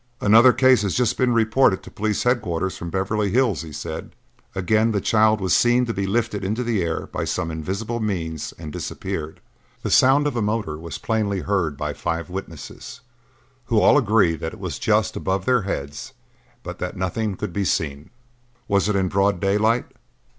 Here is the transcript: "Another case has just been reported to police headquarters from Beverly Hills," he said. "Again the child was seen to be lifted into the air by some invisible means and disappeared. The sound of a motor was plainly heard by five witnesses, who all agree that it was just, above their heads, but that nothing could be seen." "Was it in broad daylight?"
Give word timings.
"Another 0.19 0.51
case 0.51 0.81
has 0.81 0.95
just 0.95 1.15
been 1.15 1.31
reported 1.31 1.83
to 1.83 1.91
police 1.91 2.23
headquarters 2.23 2.75
from 2.75 2.89
Beverly 2.89 3.29
Hills," 3.29 3.61
he 3.61 3.71
said. 3.71 4.15
"Again 4.55 4.93
the 4.93 4.99
child 4.99 5.39
was 5.39 5.55
seen 5.55 5.85
to 5.85 5.93
be 5.93 6.07
lifted 6.07 6.43
into 6.43 6.63
the 6.63 6.81
air 6.81 7.05
by 7.05 7.23
some 7.23 7.51
invisible 7.51 7.99
means 7.99 8.51
and 8.57 8.73
disappeared. 8.73 9.41
The 9.83 9.91
sound 9.91 10.25
of 10.25 10.35
a 10.35 10.41
motor 10.41 10.79
was 10.79 10.97
plainly 10.97 11.41
heard 11.41 11.77
by 11.77 11.93
five 11.93 12.31
witnesses, 12.31 13.01
who 13.65 13.79
all 13.79 13.95
agree 13.95 14.35
that 14.37 14.53
it 14.53 14.59
was 14.59 14.79
just, 14.79 15.15
above 15.15 15.45
their 15.45 15.61
heads, 15.61 16.13
but 16.63 16.79
that 16.79 16.97
nothing 16.97 17.35
could 17.37 17.53
be 17.53 17.63
seen." 17.63 18.09
"Was 18.67 18.89
it 18.89 18.95
in 18.95 19.07
broad 19.07 19.39
daylight?" 19.39 19.85